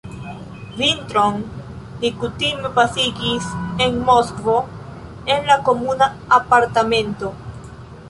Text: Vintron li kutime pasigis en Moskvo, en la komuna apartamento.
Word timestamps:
Vintron 0.77 1.35
li 2.05 2.11
kutime 2.23 2.73
pasigis 2.81 3.51
en 3.87 4.01
Moskvo, 4.09 4.59
en 5.37 5.49
la 5.53 5.63
komuna 5.71 6.13
apartamento. 6.43 7.37